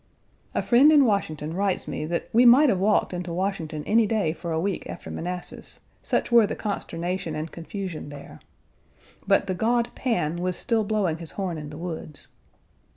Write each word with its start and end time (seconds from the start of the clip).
A 0.55 0.63
friend 0.63 0.91
in 0.91 1.05
Washington 1.05 1.53
writes 1.53 1.87
me 1.87 2.05
that 2.05 2.27
we 2.33 2.43
might 2.43 2.69
have 2.69 2.79
walked 2.79 3.13
into 3.13 3.31
Washington 3.31 3.83
any 3.85 4.07
day 4.07 4.33
for 4.33 4.51
a 4.51 4.59
week 4.59 4.87
after 4.89 5.11
Manassas, 5.11 5.79
such 6.01 6.31
were 6.31 6.47
the 6.47 6.55
consternation 6.55 7.35
and 7.35 7.51
confusion 7.51 8.09
there. 8.09 8.39
But 9.27 9.45
the 9.45 9.53
god 9.53 9.93
Pan 9.93 10.37
was 10.37 10.55
still 10.55 10.83
blowing 10.83 11.19
his 11.19 11.33
horn 11.33 11.59
in 11.59 11.69
the 11.69 11.77
woods. 11.77 12.29